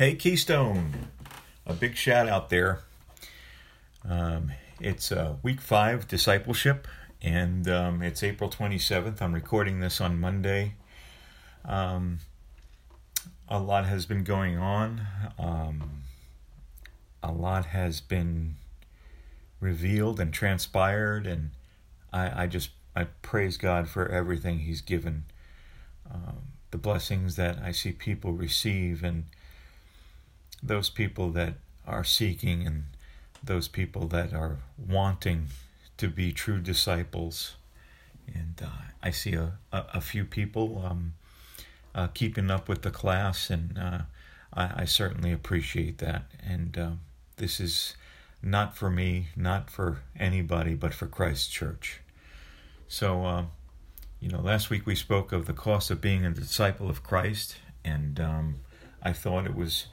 [0.00, 0.94] Hey, Keystone.
[1.66, 2.80] A big shout out there.
[4.08, 4.50] Um,
[4.80, 6.88] it's uh, week five discipleship,
[7.20, 9.20] and um, it's April 27th.
[9.20, 10.72] I'm recording this on Monday.
[11.66, 12.20] Um,
[13.46, 15.02] a lot has been going on,
[15.38, 16.04] um,
[17.22, 18.54] a lot has been
[19.60, 21.50] revealed and transpired, and
[22.10, 25.24] I, I just I praise God for everything He's given.
[26.10, 26.38] Um,
[26.70, 29.24] the blessings that I see people receive, and
[30.62, 31.54] those people that
[31.86, 32.84] are seeking and
[33.42, 35.46] those people that are wanting
[35.96, 37.56] to be true disciples.
[38.32, 38.70] And uh,
[39.02, 41.14] I see a, a, a few people um,
[41.94, 43.98] uh, keeping up with the class, and uh,
[44.54, 46.24] I, I, certainly appreciate that.
[46.46, 46.90] And uh,
[47.36, 47.96] this is
[48.42, 52.00] not for me, not for anybody, but for Christ's church.
[52.86, 53.50] So, um,
[54.20, 57.56] you know, last week we spoke of the cost of being a disciple of Christ,
[57.84, 58.56] and um,
[59.02, 59.86] I thought it was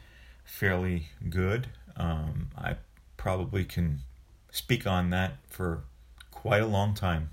[0.48, 1.68] fairly good.
[1.96, 2.78] Um, I
[3.18, 4.00] probably can
[4.50, 5.84] speak on that for
[6.32, 7.30] quite a long time.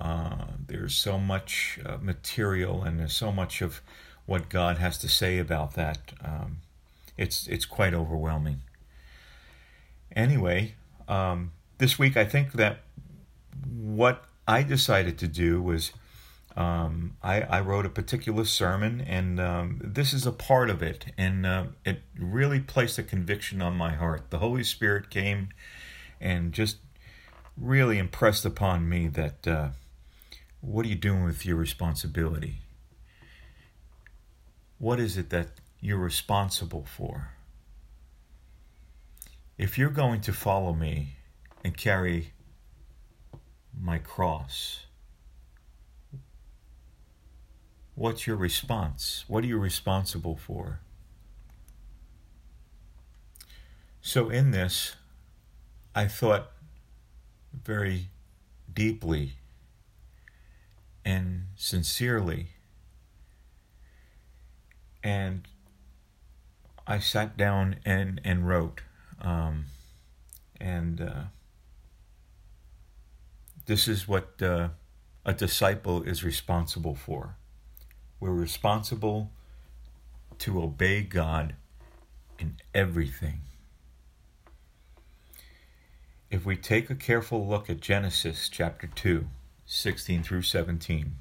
[0.00, 3.80] Uh, there's so much uh, material and there's so much of
[4.24, 6.12] what God has to say about that.
[6.24, 6.58] Um,
[7.16, 8.62] it's it's quite overwhelming.
[10.14, 10.74] Anyway,
[11.08, 12.80] um, this week I think that
[13.70, 15.92] what I decided to do was
[16.56, 21.06] um, I, I, wrote a particular sermon, and um, this is a part of it,
[21.18, 24.30] and uh, it really placed a conviction on my heart.
[24.30, 25.50] The Holy Spirit came
[26.18, 26.78] and just
[27.58, 29.68] really impressed upon me that uh,
[30.62, 32.62] what are you doing with your responsibility?
[34.78, 35.48] What is it that
[35.80, 37.32] you're responsible for?
[39.58, 41.16] If you're going to follow me
[41.62, 42.32] and carry
[43.78, 44.85] my cross,
[47.96, 49.24] What's your response?
[49.26, 50.80] What are you responsible for?
[54.02, 54.96] So, in this,
[55.94, 56.52] I thought
[57.64, 58.10] very
[58.72, 59.36] deeply
[61.06, 62.48] and sincerely.
[65.02, 65.48] And
[66.86, 68.82] I sat down and, and wrote.
[69.22, 69.66] Um,
[70.60, 71.22] and uh,
[73.64, 74.68] this is what uh,
[75.24, 77.36] a disciple is responsible for.
[78.26, 79.30] We're responsible
[80.38, 81.54] to obey God
[82.40, 83.42] in everything.
[86.28, 89.26] If we take a careful look at Genesis chapter 2,
[89.66, 91.14] 16 through 17,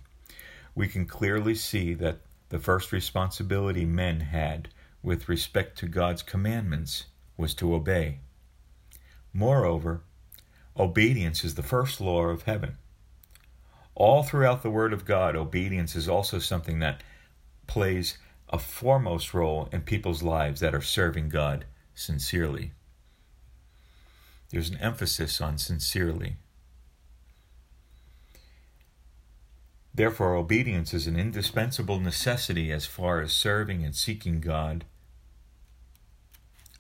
[0.73, 4.69] we can clearly see that the first responsibility men had
[5.03, 7.05] with respect to God's commandments
[7.37, 8.17] was to obey.
[9.31, 10.01] Moreover,
[10.75, 12.77] obedience is the first law of heaven.
[13.95, 17.01] All throughout the Word of God, obedience is also something that
[17.65, 18.17] plays
[18.49, 22.71] a foremost role in people's lives that are serving God sincerely.
[24.49, 26.35] There's an emphasis on sincerely.
[29.93, 34.83] Therefore, obedience is an indispensable necessity as far as serving and seeking God.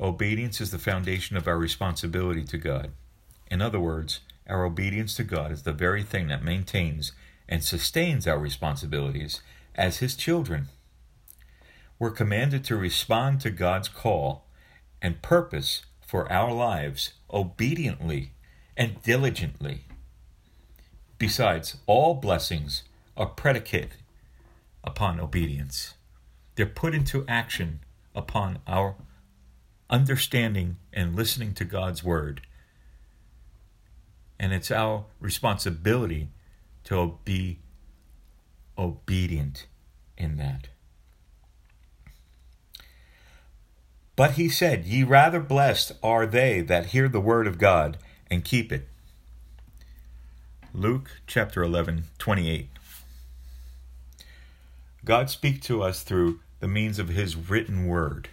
[0.01, 2.91] Obedience is the foundation of our responsibility to God.
[3.49, 7.11] In other words, our obedience to God is the very thing that maintains
[7.47, 9.41] and sustains our responsibilities
[9.75, 10.69] as His children.
[11.97, 14.47] We're commanded to respond to God's call
[15.01, 18.33] and purpose for our lives obediently
[18.77, 19.85] and diligently.
[21.17, 22.83] Besides, all blessings
[23.15, 23.95] are predicated
[24.83, 25.95] upon obedience.
[26.55, 27.79] They're put into action
[28.13, 28.95] upon our
[29.89, 32.41] understanding and listening to God's word
[34.39, 36.29] and it's our responsibility
[36.85, 37.59] to be
[38.77, 39.67] obedient
[40.17, 40.67] in that.
[44.15, 47.97] But he said, Ye rather blessed are they that hear the word of God
[48.29, 48.87] and keep it.
[50.73, 52.69] Luke chapter 11, 28.
[55.03, 58.29] God speaks to us through the means of his written word.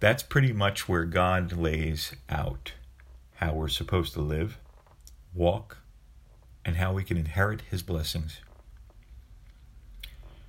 [0.00, 2.72] That's pretty much where God lays out
[3.38, 4.58] how we're supposed to live,
[5.32, 5.78] walk,
[6.64, 8.40] and how we can inherit His blessings.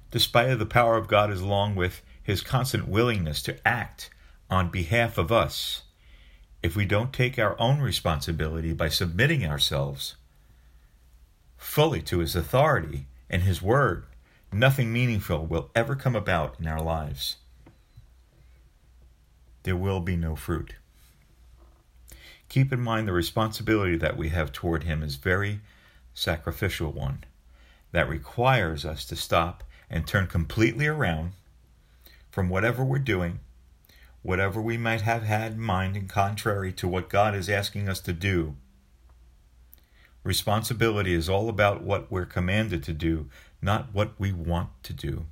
[0.10, 4.10] Despite the power of God is along with His constant willingness to act
[4.50, 5.84] on behalf of us,
[6.64, 10.16] if we don't take our own responsibility by submitting ourselves
[11.58, 14.06] fully to His authority and His word,
[14.52, 17.36] nothing meaningful will ever come about in our lives.
[19.62, 20.74] There will be no fruit.
[22.50, 25.62] Keep in mind the responsibility that we have toward Him is very
[26.16, 27.24] sacrificial one
[27.92, 31.32] that requires us to stop and turn completely around,
[32.30, 33.40] from whatever we're doing,
[34.22, 38.00] whatever we might have had in mind and contrary to what God is asking us
[38.02, 38.56] to do.
[40.24, 43.30] Responsibility is all about what we're commanded to do,
[43.62, 45.26] not what we want to do.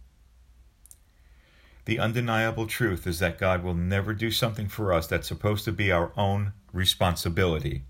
[1.85, 5.71] The undeniable truth is that God will never do something for us that's supposed to
[5.71, 7.83] be our own responsibility.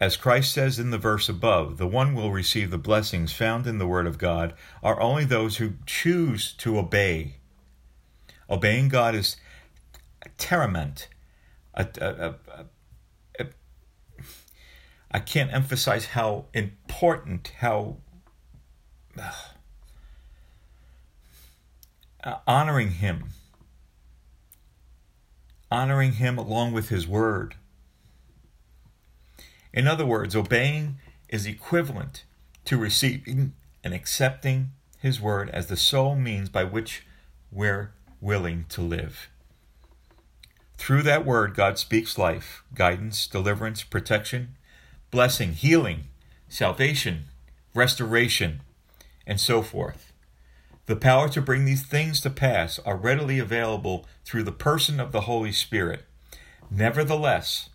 [0.00, 3.76] As Christ says in the verse above, the one will receive the blessings found in
[3.78, 7.34] the Word of God are only those who choose to obey.
[8.48, 9.36] Obeying God is
[10.38, 11.08] terament.
[15.12, 17.96] I can't emphasize how important, how
[22.22, 23.30] uh, honoring Him,
[25.70, 27.56] honoring Him along with His Word.
[29.72, 30.96] In other words, obeying
[31.28, 32.24] is equivalent
[32.64, 33.52] to receiving
[33.84, 37.06] and accepting His Word as the sole means by which
[37.52, 39.28] we're willing to live.
[40.76, 44.56] Through that Word, God speaks life, guidance, deliverance, protection,
[45.10, 46.04] blessing, healing,
[46.48, 47.24] salvation,
[47.74, 48.62] restoration,
[49.26, 50.09] and so forth.
[50.86, 55.12] The power to bring these things to pass are readily available through the person of
[55.12, 56.04] the Holy Spirit.
[56.70, 57.70] Nevertheless,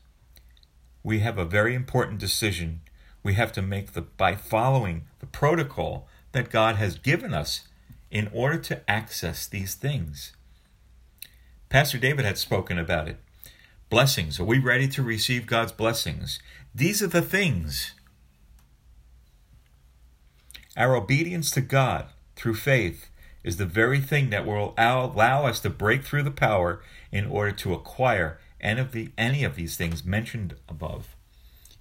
[1.04, 2.82] we have a very important decision
[3.24, 7.68] we have to make the, by following the protocol that God has given us
[8.12, 10.34] in order to access these things.
[11.70, 13.18] Pastor David had spoken about it.
[13.90, 14.40] Blessings.
[14.40, 16.40] Are we ready to receive God's blessings?
[16.74, 17.94] These are the things.
[20.78, 23.10] Our obedience to God through faith
[23.44, 27.52] is the very thing that will allow us to break through the power in order
[27.52, 31.16] to acquire any of, the, any of these things mentioned above.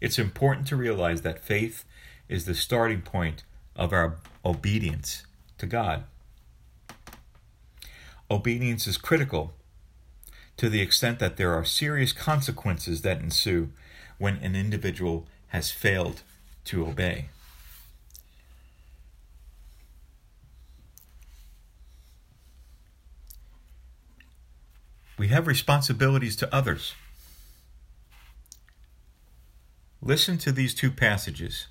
[0.00, 1.84] It's important to realize that faith
[2.28, 5.24] is the starting point of our obedience
[5.58, 6.04] to God.
[8.30, 9.54] Obedience is critical
[10.56, 13.70] to the extent that there are serious consequences that ensue
[14.18, 16.22] when an individual has failed
[16.64, 17.28] to obey.
[25.24, 26.92] We have responsibilities to others.
[30.02, 31.68] Listen to these two passages,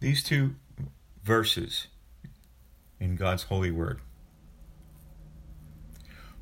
[0.00, 0.54] these two
[1.22, 1.88] verses
[2.98, 4.00] in God's holy word.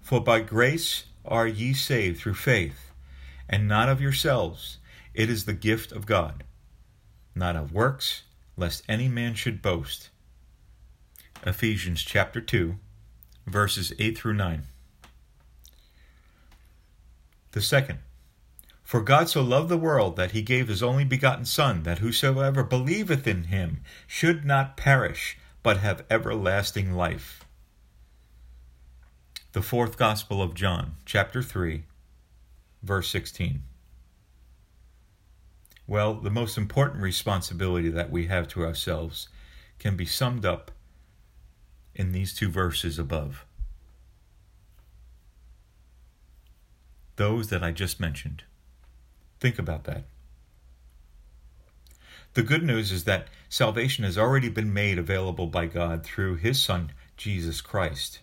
[0.01, 2.93] For by grace are ye saved through faith,
[3.49, 4.79] and not of yourselves.
[5.13, 6.45] It is the gift of God,
[7.35, 8.23] not of works,
[8.57, 10.11] lest any man should boast.
[11.45, 12.77] Ephesians chapter 2,
[13.49, 14.69] verses 8 through 9.
[17.53, 17.99] The second,
[18.83, 22.63] For God so loved the world that he gave his only begotten Son, that whosoever
[22.63, 27.45] believeth in him should not perish, but have everlasting life.
[29.53, 31.83] The fourth Gospel of John, chapter 3,
[32.85, 33.63] verse 16.
[35.89, 39.29] Well, the most important responsibility that we have to ourselves
[39.81, 40.71] can be summed up
[41.97, 43.45] in these two verses above.
[47.21, 48.45] Those that I just mentioned.
[49.41, 50.05] Think about that.
[52.33, 56.63] The good news is that salvation has already been made available by God through His
[56.63, 58.21] Son, Jesus Christ.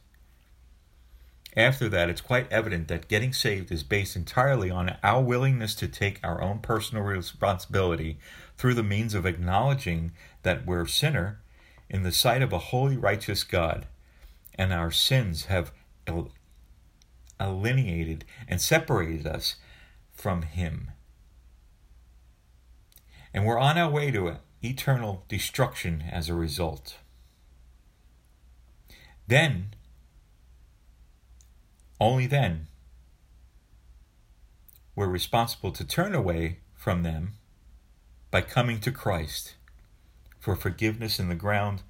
[1.55, 5.87] After that, it's quite evident that getting saved is based entirely on our willingness to
[5.87, 8.17] take our own personal responsibility
[8.57, 10.11] through the means of acknowledging
[10.41, 11.39] that we're a sinner
[11.87, 13.85] in the sight of a holy, righteous God,
[14.55, 15.71] and our sins have
[17.39, 19.55] alienated and separated us
[20.11, 20.91] from Him.
[23.33, 26.97] And we're on our way to eternal destruction as a result.
[29.27, 29.73] Then,
[31.99, 32.67] only then,
[34.95, 37.33] we're responsible to turn away from them
[38.31, 39.55] by coming to Christ
[40.39, 41.83] for forgiveness in the ground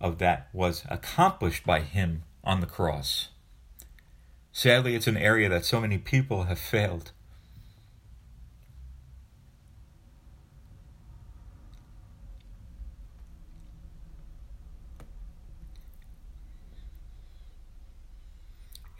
[0.00, 3.28] of that was accomplished by Him on the cross.
[4.56, 7.10] Sadly, it's an area that so many people have failed.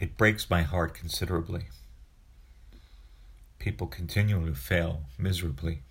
[0.00, 1.66] It breaks my heart considerably.
[3.60, 5.82] People continue to fail miserably.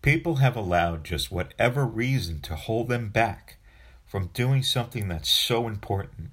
[0.00, 3.58] People have allowed just whatever reason to hold them back
[4.06, 6.30] from doing something that's so important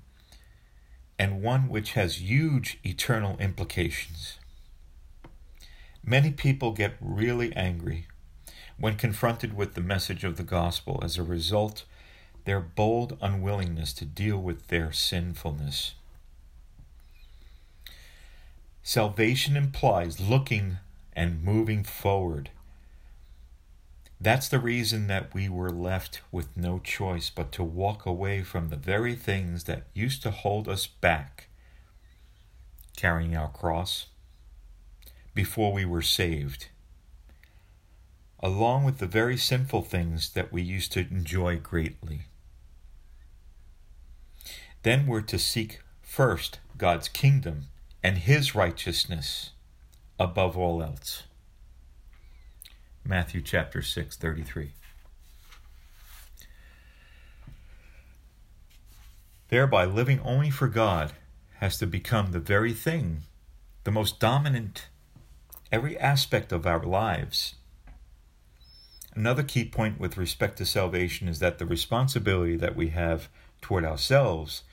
[1.17, 4.37] and one which has huge eternal implications.
[6.03, 8.07] Many people get really angry
[8.77, 11.85] when confronted with the message of the gospel as a result
[12.45, 15.95] their bold unwillingness to deal with their sinfulness.
[18.81, 20.77] Salvation implies looking
[21.13, 22.49] and moving forward.
[24.23, 28.69] That's the reason that we were left with no choice but to walk away from
[28.69, 31.49] the very things that used to hold us back,
[32.95, 34.05] carrying our cross,
[35.35, 36.67] before we were saved,
[38.39, 42.21] along with the very sinful things that we used to enjoy greatly.
[44.83, 47.65] Then we're to seek first God's kingdom
[48.01, 49.49] and his righteousness
[50.17, 51.23] above all else.
[53.05, 54.71] Matthew chapter 6, 33.
[59.49, 61.11] Thereby, living only for God
[61.59, 63.23] has to become the very thing,
[63.83, 64.87] the most dominant,
[65.69, 67.55] every aspect of our lives.
[69.13, 73.27] Another key point with respect to salvation is that the responsibility that we have
[73.61, 74.63] toward ourselves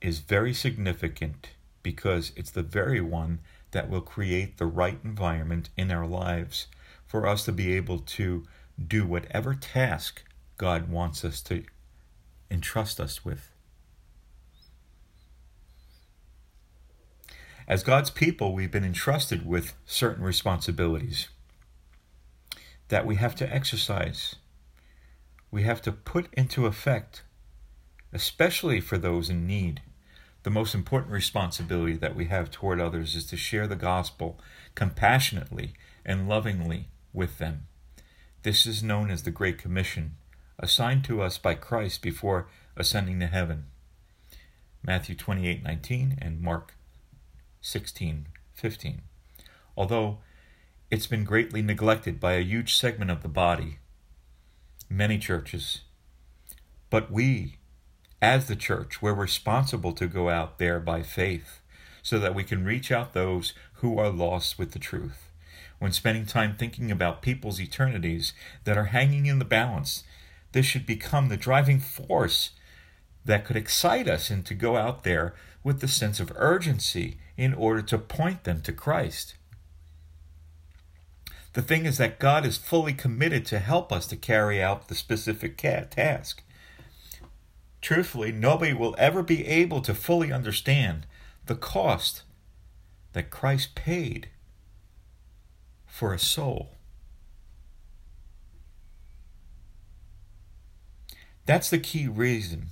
[0.00, 1.50] is very significant
[1.82, 3.40] because it's the very one
[3.72, 6.68] that will create the right environment in our lives
[7.06, 8.44] for us to be able to
[8.84, 10.22] do whatever task
[10.56, 11.64] God wants us to
[12.50, 13.50] entrust us with.
[17.66, 21.28] As God's people, we've been entrusted with certain responsibilities
[22.88, 24.36] that we have to exercise.
[25.50, 27.22] We have to put into effect,
[28.12, 29.80] especially for those in need.
[30.42, 34.38] The most important responsibility that we have toward others is to share the gospel
[34.74, 35.72] compassionately
[36.04, 37.66] and lovingly with them.
[38.42, 40.16] This is known as the Great Commission,
[40.58, 43.66] assigned to us by Christ before ascending to heaven.
[44.82, 46.74] Matthew 28:19 and Mark
[47.62, 49.02] 16:15.
[49.76, 50.18] Although
[50.90, 53.78] it's been greatly neglected by a huge segment of the body,
[54.90, 55.80] many churches,
[56.90, 57.56] but we
[58.20, 61.60] as the church, we're responsible to go out there by faith
[62.02, 65.30] so that we can reach out those who are lost with the truth
[65.84, 68.32] when spending time thinking about people's eternities
[68.64, 70.02] that are hanging in the balance.
[70.52, 72.52] This should become the driving force
[73.26, 77.52] that could excite us and to go out there with the sense of urgency in
[77.52, 79.34] order to point them to Christ.
[81.52, 84.94] The thing is that God is fully committed to help us to carry out the
[84.94, 86.42] specific task.
[87.82, 91.04] Truthfully, nobody will ever be able to fully understand
[91.44, 92.22] the cost
[93.12, 94.30] that Christ paid
[95.94, 96.72] for a soul.
[101.46, 102.66] That's the key reason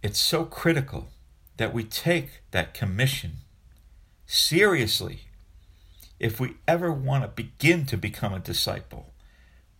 [0.00, 1.08] it's so critical
[1.56, 3.38] that we take that commission
[4.26, 5.22] seriously
[6.20, 9.12] if we ever want to begin to become a disciple.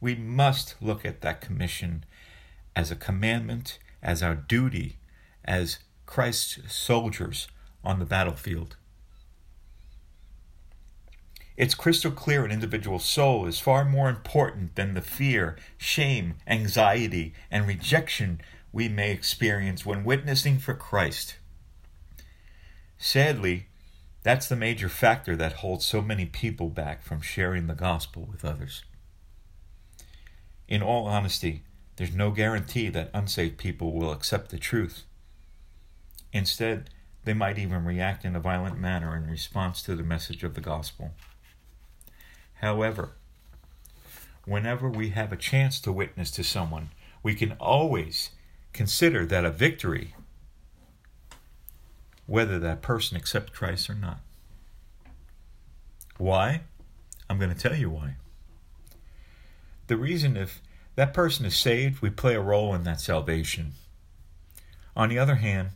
[0.00, 2.05] We must look at that commission
[2.75, 4.97] as a commandment, as our duty,
[5.45, 7.47] as Christ's soldiers
[7.85, 8.76] on the battlefield.
[11.59, 17.35] It's crystal clear an individual's soul is far more important than the fear, shame, anxiety,
[17.50, 21.37] and rejection we may experience when witnessing for Christ.
[22.97, 23.67] Sadly,
[24.23, 28.45] that's the major factor that holds so many people back from sharing the gospel with
[28.45, 28.85] others.
[30.69, 31.65] In all honesty,
[31.97, 35.03] there's no guarantee that unsaved people will accept the truth.
[36.33, 36.91] Instead,
[37.25, 40.61] they might even react in a violent manner in response to the message of the
[40.61, 41.15] gospel.
[42.61, 43.12] However,
[44.45, 46.91] whenever we have a chance to witness to someone,
[47.23, 48.31] we can always
[48.73, 50.15] consider that a victory,
[52.27, 54.21] whether that person accepts Christ or not.
[56.17, 56.62] Why?
[57.31, 58.17] I'm going to tell you why.
[59.87, 60.61] The reason if
[60.97, 63.73] that person is saved, we play a role in that salvation.
[64.97, 65.71] On the other hand,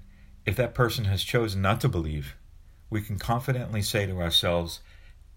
[0.45, 2.35] if that person has chosen not to believe,
[2.91, 4.81] we can confidently say to ourselves,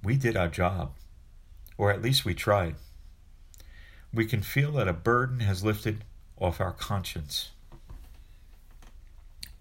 [0.02, 0.94] we did our job
[1.78, 2.76] or at least we tried.
[4.14, 6.04] We can feel that a burden has lifted
[6.38, 7.52] off our conscience.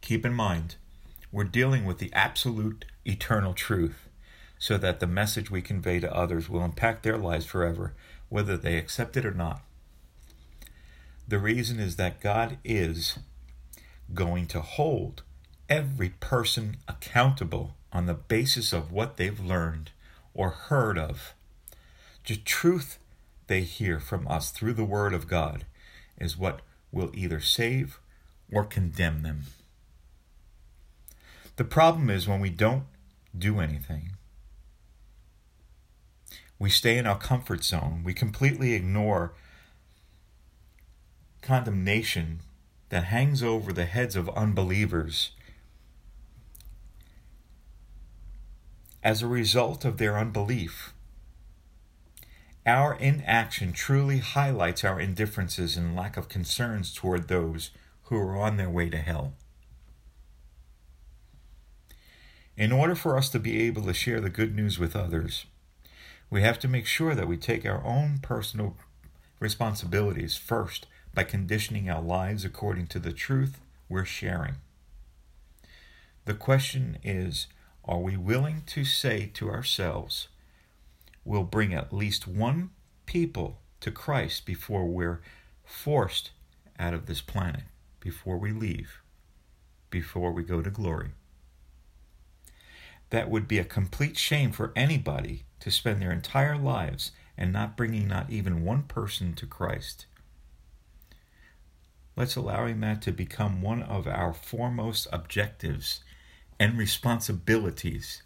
[0.00, 0.76] Keep in mind,
[1.32, 4.08] we're dealing with the absolute eternal truth,
[4.58, 7.94] so that the message we convey to others will impact their lives forever,
[8.28, 9.62] whether they accept it or not.
[11.26, 13.18] The reason is that God is
[14.12, 15.22] going to hold
[15.68, 19.90] every person accountable on the basis of what they've learned
[20.34, 21.34] or heard of
[22.26, 22.98] the truth
[23.46, 25.66] they hear from us through the Word of God
[26.18, 27.98] is what will either save
[28.50, 29.42] or condemn them.
[31.56, 32.84] The problem is when we don't
[33.36, 34.12] do anything,
[36.58, 39.34] we stay in our comfort zone, we completely ignore
[41.42, 42.40] condemnation
[42.88, 45.32] that hangs over the heads of unbelievers
[49.02, 50.93] as a result of their unbelief.
[52.66, 57.70] Our inaction truly highlights our indifferences and lack of concerns toward those
[58.04, 59.34] who are on their way to hell.
[62.56, 65.44] In order for us to be able to share the good news with others,
[66.30, 68.76] we have to make sure that we take our own personal
[69.40, 74.54] responsibilities first by conditioning our lives according to the truth we're sharing.
[76.24, 77.46] The question is
[77.84, 80.28] are we willing to say to ourselves,
[81.24, 82.70] we'll bring at least one
[83.06, 85.20] people to Christ before we're
[85.64, 86.30] forced
[86.78, 87.64] out of this planet,
[88.00, 89.00] before we leave,
[89.90, 91.10] before we go to glory?
[93.10, 97.76] That would be a complete shame for anybody to spend their entire lives and not
[97.76, 100.06] bringing not even one person to Christ.
[102.16, 106.00] Let's allowing that to become one of our foremost objectives
[106.60, 108.22] and responsibilities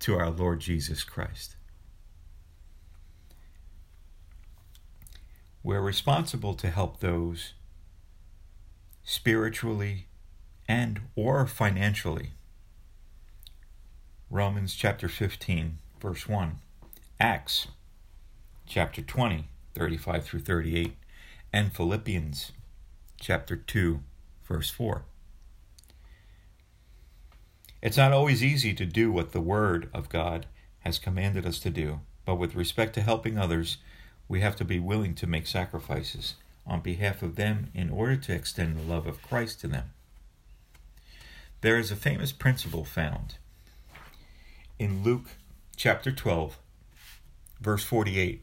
[0.00, 1.53] to our Lord Jesus Christ.
[5.64, 7.54] We're responsible to help those
[9.02, 10.06] spiritually
[10.68, 12.32] and or financially.
[14.30, 16.58] Romans chapter 15 verse 1.
[17.18, 17.68] Acts
[18.66, 20.96] chapter 20 35 through 38
[21.50, 22.52] and Philippians
[23.18, 24.00] chapter 2,
[24.44, 25.04] verse 4.
[27.80, 30.46] It's not always easy to do what the Word of God
[30.80, 33.78] has commanded us to do, but with respect to helping others,
[34.28, 36.34] we have to be willing to make sacrifices
[36.66, 39.90] on behalf of them in order to extend the love of Christ to them.
[41.60, 43.36] There is a famous principle found
[44.78, 45.30] in Luke
[45.76, 46.58] chapter 12,
[47.60, 48.42] verse 48,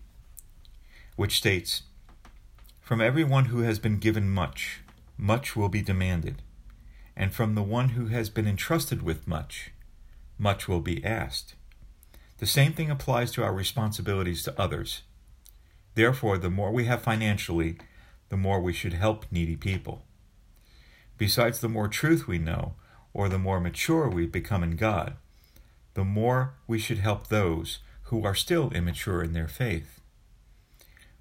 [1.15, 1.83] which states,
[2.79, 4.81] from everyone who has been given much,
[5.17, 6.41] much will be demanded,
[7.15, 9.71] and from the one who has been entrusted with much,
[10.37, 11.55] much will be asked.
[12.39, 15.03] The same thing applies to our responsibilities to others.
[15.93, 17.77] Therefore, the more we have financially,
[18.29, 20.05] the more we should help needy people.
[21.17, 22.75] Besides, the more truth we know,
[23.13, 25.15] or the more mature we become in God,
[25.93, 29.99] the more we should help those who are still immature in their faith.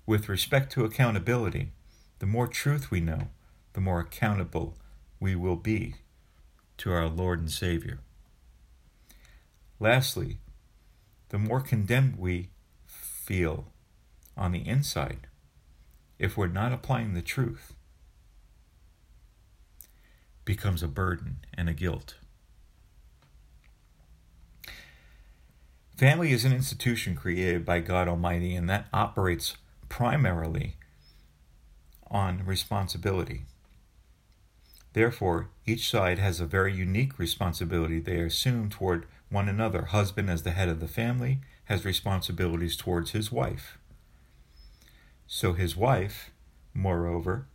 [0.06, 1.72] With respect to accountability,
[2.20, 3.28] the more truth we know,
[3.72, 4.76] the more accountable
[5.18, 5.96] we will be
[6.78, 7.98] to our Lord and Savior.
[9.78, 10.38] Lastly,
[11.28, 12.50] the more condemned we
[12.86, 13.72] feel
[14.40, 15.28] on the inside
[16.18, 17.74] if we're not applying the truth
[20.44, 22.14] becomes a burden and a guilt.
[25.96, 29.58] Family is an institution created by God Almighty and that operates
[29.90, 30.76] primarily
[32.10, 33.42] on responsibility.
[34.94, 39.84] Therefore, each side has a very unique responsibility they assume toward one another.
[39.84, 43.78] Husband, as the head of the family, has responsibilities towards his wife.
[45.32, 46.32] So his wife,
[46.74, 47.46] moreover,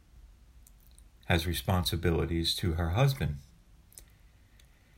[1.25, 3.39] has responsibilities to her husband.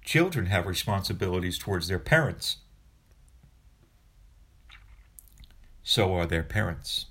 [0.06, 2.58] Children have responsibilities towards their parents.
[5.82, 7.08] So are their parents.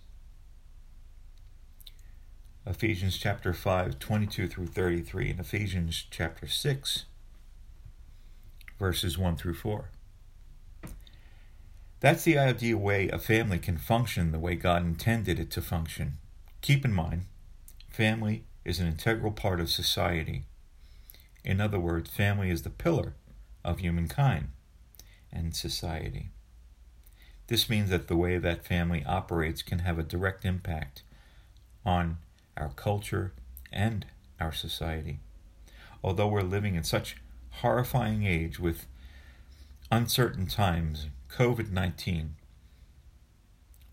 [2.65, 7.07] Ephesians chapter 5, 22 through 33, and Ephesians chapter 6,
[8.79, 9.91] verses 1 through 4.
[12.01, 16.19] That's the ideal way a family can function the way God intended it to function.
[16.61, 17.25] Keep in mind,
[17.89, 20.45] family is an integral part of society.
[21.45, 23.15] In other words, family is the pillar
[23.65, 24.49] of humankind
[25.33, 26.31] and society.
[27.47, 31.03] This means that the way that family operates can have a direct impact
[31.85, 32.19] on
[32.57, 33.33] our culture,
[33.73, 34.07] and
[34.41, 35.19] our society.
[36.03, 37.17] Although we're living in such
[37.51, 38.87] horrifying age with
[39.91, 42.37] uncertain times, COVID 19,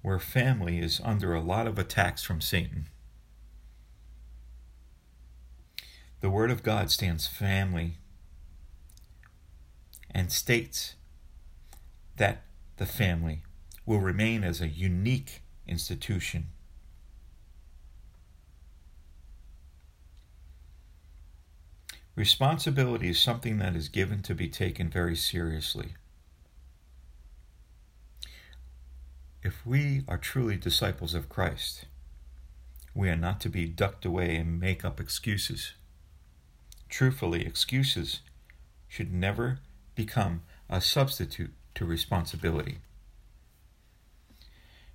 [0.02, 2.88] where family is under a lot of attacks from Satan.
[6.22, 7.98] The Word of God stands family
[10.10, 10.96] and states
[12.16, 12.44] that
[12.78, 13.44] the family
[13.86, 16.48] will remain as a unique institution
[22.16, 25.96] Responsibility is something that is given to be taken very seriously.
[29.44, 31.84] If we are truly disciples of Christ,
[32.96, 35.74] we are not to be ducked away and make up excuses.
[36.88, 38.22] Truthfully, excuses
[38.88, 39.60] should never
[39.96, 42.78] become a substitute to responsibility.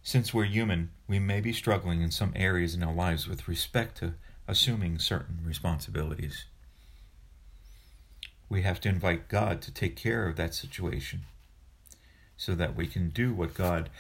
[0.03, 3.99] Since we're human, we may be struggling in some areas in our lives with respect
[3.99, 4.15] to
[4.47, 6.47] assuming certain responsibilities.
[8.49, 11.25] We have to invite God to take care of that situation
[12.39, 13.91] so that we can do what God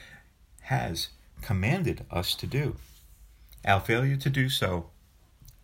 [0.68, 1.08] has
[1.42, 2.76] commanded us to do.
[3.64, 4.90] Our failure to do so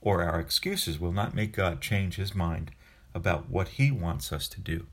[0.00, 2.70] or our excuses will not make God change his mind
[3.14, 4.86] about what he wants us to do.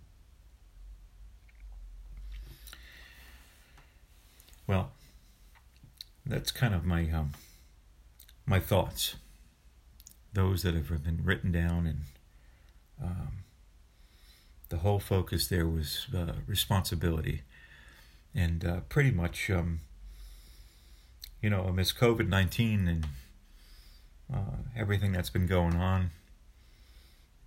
[4.65, 4.91] Well,
[6.25, 7.31] that's kind of my um,
[8.45, 9.15] my thoughts.
[10.33, 11.99] Those that have been written down, and
[13.03, 13.43] um,
[14.69, 17.41] the whole focus there was uh, responsibility,
[18.33, 19.81] and uh, pretty much, um,
[21.41, 23.07] you know, amidst COVID nineteen and
[24.33, 26.11] uh, everything that's been going on,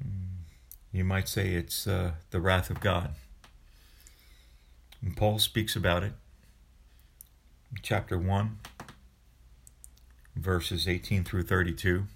[0.03, 0.45] mm,
[0.93, 3.15] you might say it's uh, the wrath of God.
[5.01, 6.13] And Paul speaks about it
[7.83, 8.59] chapter 1,
[10.37, 12.07] verses 18 through 32.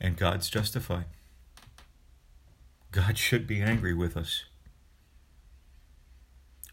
[0.00, 1.06] And God's justified.
[2.92, 4.44] God should be angry with us.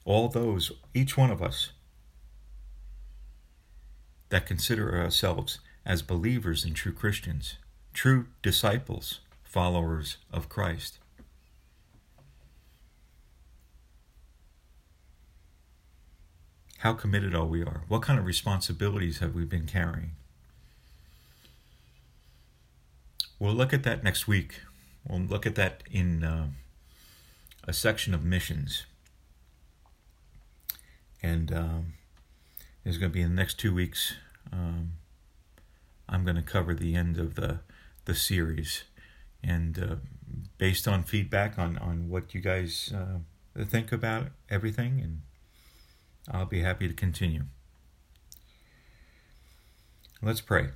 [0.06, 1.72] All those, each one of us,
[4.30, 7.56] that consider ourselves as believers and true Christians,
[7.94, 11.00] true disciples, followers of Christ.
[16.80, 17.82] How committed are we are?
[17.88, 20.12] What kind of responsibilities have we been carrying?
[23.40, 24.62] We'll look at that next week.
[25.08, 26.48] We'll look at that in uh,
[27.68, 28.86] a section of missions.
[31.24, 31.94] And um,
[32.88, 34.16] there's going to be in the next two weeks.
[34.50, 34.94] Um,
[36.08, 37.60] I'm going to cover the end of the
[38.06, 38.86] the series,
[39.44, 39.96] and uh,
[40.58, 43.20] based on feedback on on what you guys uh,
[43.66, 45.20] think about everything and
[46.32, 47.44] I'll be happy to continue.
[50.22, 50.70] Let's pray.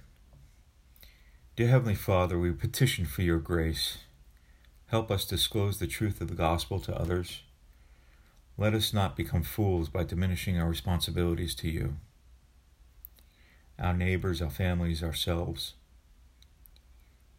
[1.55, 3.99] Dear Heavenly Father, we petition for your grace.
[4.87, 7.41] Help us disclose the truth of the gospel to others.
[8.61, 11.95] Let us not become fools by diminishing our responsibilities to you,
[13.79, 15.73] our neighbors, our families, ourselves.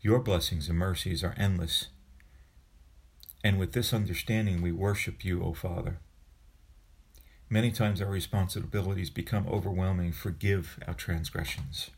[0.01, 1.87] Your blessings and mercies are endless,
[3.45, 5.99] and with this understanding we worship you, O Father.
[7.49, 10.11] Many times our responsibilities become overwhelming.
[10.11, 11.91] Forgive our transgressions,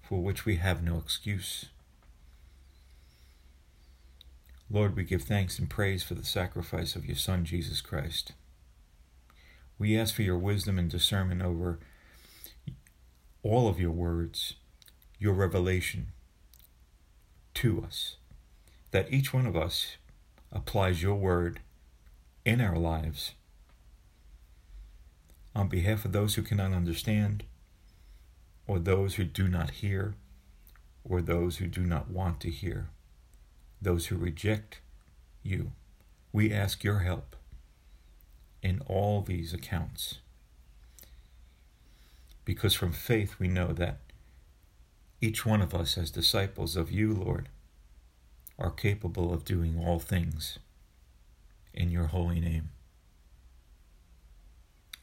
[0.00, 1.64] for which we have no excuse.
[4.70, 8.34] Lord, we give thanks and praise for the sacrifice of your Son, Jesus Christ.
[9.82, 11.80] We ask for your wisdom and discernment over
[13.42, 14.54] all of your words,
[15.18, 16.12] your revelation
[17.54, 18.14] to us,
[18.92, 19.96] that each one of us
[20.52, 21.58] applies your word
[22.44, 23.32] in our lives
[25.52, 27.42] on behalf of those who cannot understand,
[28.68, 30.14] or those who do not hear,
[31.02, 32.88] or those who do not want to hear,
[33.80, 34.78] those who reject
[35.42, 35.72] you.
[36.32, 37.34] We ask your help
[38.62, 40.16] in all these accounts.
[42.44, 43.98] Because from faith we know that
[45.20, 47.48] each one of us, as disciples of you, Lord,
[48.58, 50.58] are capable of doing all things
[51.72, 52.70] in your holy name.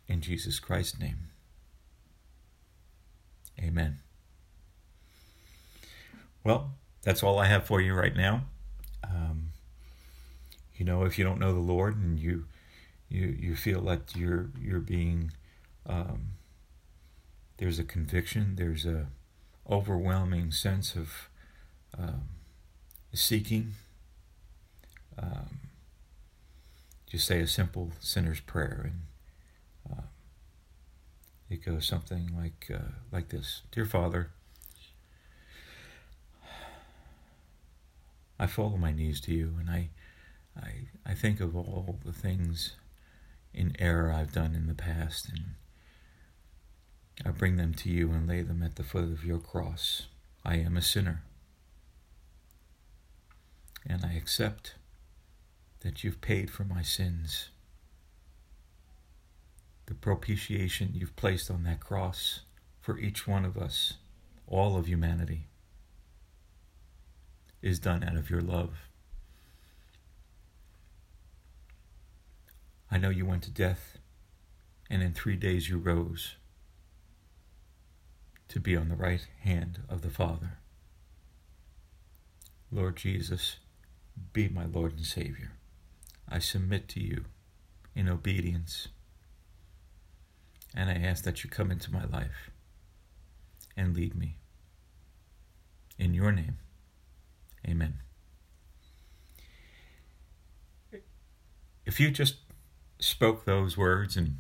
[0.08, 1.30] In Jesus Christ's name.
[3.62, 4.00] Amen.
[6.43, 6.72] Well,
[7.04, 8.43] that's all I have for you right now.
[9.04, 9.52] Um,
[10.76, 12.45] you know, if you don't know the Lord and you
[13.10, 15.32] you you feel like you're you're being
[15.86, 16.34] um,
[17.58, 19.08] there's a conviction, there's a
[19.69, 21.30] overwhelming sense of
[21.98, 22.30] um,
[23.13, 23.74] seeking.
[25.17, 25.60] Um,
[27.10, 29.02] just say a simple sinner's prayer and
[31.50, 34.30] it goes something like uh, like this Dear Father,
[38.38, 39.89] I fall on my knees to you and I,
[40.56, 40.69] I,
[41.06, 42.74] I think of all the things
[43.53, 45.55] in error I've done in the past and
[47.25, 50.07] I bring them to you and lay them at the foot of your cross.
[50.45, 51.23] I am a sinner.
[53.85, 54.75] And I accept
[55.81, 57.49] that you've paid for my sins
[59.89, 62.41] the propitiation you've placed on that cross
[62.79, 63.95] for each one of us,
[64.47, 65.47] all of humanity,
[67.63, 68.88] is done out of your love.
[72.91, 73.97] I know you went to death,
[74.89, 76.36] and in three days you rose
[78.47, 80.58] to be on the right hand of the Father.
[82.71, 83.58] Lord Jesus,
[84.34, 85.52] be my Lord and Savior.
[86.28, 87.25] I submit to you
[87.95, 88.89] in obedience
[90.75, 92.52] and I ask that you come into my life
[93.75, 94.36] and lead me.
[95.97, 96.58] In your name,
[97.67, 97.99] amen.
[101.86, 102.36] If you just
[102.99, 104.38] spoke those words and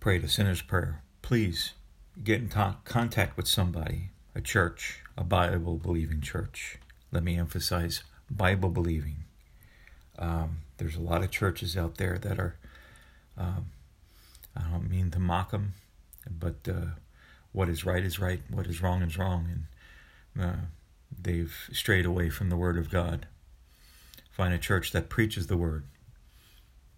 [0.00, 1.74] prayed a sinner's prayer, please
[2.22, 2.48] get in
[2.84, 6.78] contact with somebody, a church, a Bible believing church.
[7.10, 9.24] Let me emphasize Bible believing.
[10.18, 12.56] Um, there's a lot of churches out there that are,
[13.36, 13.66] um,
[14.56, 15.74] I don't mean to mock them,
[16.30, 16.92] but uh,
[17.52, 19.66] what is right is right, what is wrong is wrong,
[20.34, 20.56] and uh,
[21.20, 23.26] they've strayed away from the Word of God.
[24.30, 25.84] Find a church that preaches the Word,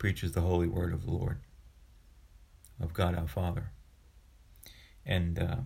[0.04, 1.38] preaches the holy Word of the Lord,
[2.78, 3.70] of God our Father.
[5.06, 5.56] And, uh,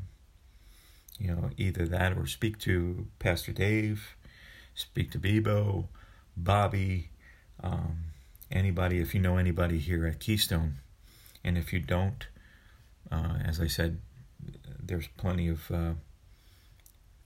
[1.18, 4.14] you know, either that or speak to Pastor Dave,
[4.76, 5.88] speak to Bebo,
[6.36, 7.10] Bobby,
[7.64, 8.12] um,
[8.48, 10.74] anybody, if you know anybody here at Keystone.
[11.42, 12.24] And if you don't,
[13.10, 13.98] uh, as I said,
[14.80, 15.94] there's plenty of uh,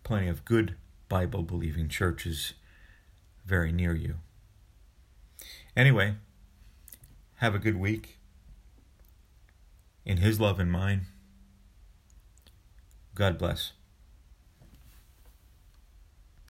[0.02, 0.76] plenty of good
[1.10, 2.54] Bible believing churches
[3.44, 4.14] very near you.
[5.76, 6.14] Anyway,
[7.42, 8.18] have a good week.
[10.04, 11.06] In His love and mine,
[13.16, 13.72] God bless.